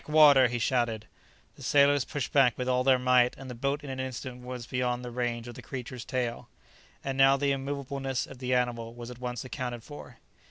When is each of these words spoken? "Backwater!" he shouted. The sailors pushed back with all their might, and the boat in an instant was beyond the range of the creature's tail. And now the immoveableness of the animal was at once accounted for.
"Backwater!" 0.01 0.47
he 0.47 0.57
shouted. 0.57 1.05
The 1.57 1.61
sailors 1.61 2.05
pushed 2.05 2.31
back 2.33 2.57
with 2.57 2.67
all 2.67 2.83
their 2.83 2.97
might, 2.97 3.35
and 3.37 3.51
the 3.51 3.53
boat 3.53 3.83
in 3.83 3.91
an 3.91 3.99
instant 3.99 4.41
was 4.43 4.65
beyond 4.65 5.05
the 5.05 5.11
range 5.11 5.47
of 5.47 5.53
the 5.53 5.61
creature's 5.61 6.05
tail. 6.05 6.49
And 7.03 7.19
now 7.19 7.37
the 7.37 7.51
immoveableness 7.51 8.25
of 8.25 8.39
the 8.39 8.55
animal 8.55 8.95
was 8.95 9.11
at 9.11 9.19
once 9.21 9.45
accounted 9.45 9.83
for. 9.83 10.17